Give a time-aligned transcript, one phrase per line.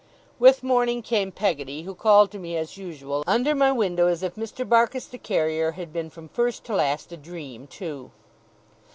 [0.39, 4.33] With morning came Peggotty; who called to me, as usual, under my window as if
[4.33, 4.67] Mr.
[4.67, 8.09] Barkis the carrier had been from first to last a dream too.